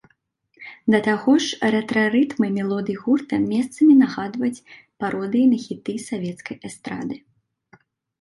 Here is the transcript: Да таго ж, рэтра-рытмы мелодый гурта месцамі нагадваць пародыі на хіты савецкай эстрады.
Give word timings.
Да 0.93 0.99
таго 1.07 1.33
ж, 1.47 1.57
рэтра-рытмы 1.73 2.47
мелодый 2.55 2.97
гурта 3.01 3.35
месцамі 3.51 3.89
нагадваць 3.99 4.63
пародыі 5.03 5.45
на 5.53 5.59
хіты 5.65 5.95
савецкай 6.09 6.55
эстрады. 6.71 7.15